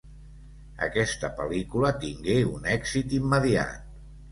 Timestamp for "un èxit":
2.55-3.17